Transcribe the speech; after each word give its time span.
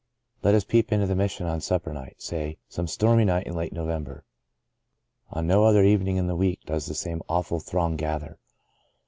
Let 0.41 0.55
us 0.55 0.63
peep 0.63 0.91
into 0.91 1.05
the 1.05 1.13
Mission 1.15 1.45
on 1.45 1.61
Supper 1.61 1.93
Night, 1.93 2.23
say, 2.23 2.57
some 2.67 2.87
stormy 2.87 3.23
night 3.23 3.45
in 3.45 3.53
late 3.55 3.71
No 3.71 3.85
vember. 3.85 4.23
On 5.29 5.45
no 5.45 5.63
other 5.63 5.83
evening 5.83 6.17
in 6.17 6.25
the 6.25 6.35
week 6.35 6.61
does 6.65 6.87
the 6.87 6.95
same 6.95 7.21
awful 7.29 7.59
throng 7.59 7.97
gather. 7.97 8.39